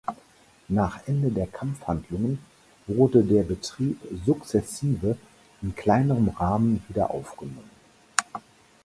[0.67, 2.39] Nach Ende der Kampfhandlungen
[2.87, 5.15] wurde der Betrieb sukzessive
[5.61, 7.69] in kleinerem Rahmen wieder aufgenommen.